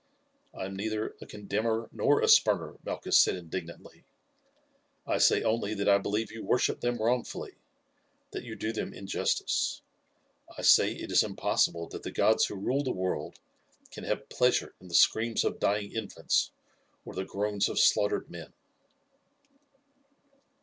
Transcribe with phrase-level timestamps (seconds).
[0.51, 4.03] "I am neither a condemner nor a spurner," Malchus said indignantly;
[5.05, 7.53] "I say only that I believe you worship them wrongfully,
[8.31, 9.83] that you do them injustice.
[10.57, 13.39] I say it is impossible that the gods who rule the world
[13.91, 16.49] can have pleasure in the screams of dying infants
[17.05, 18.53] or the groans of slaughtered men."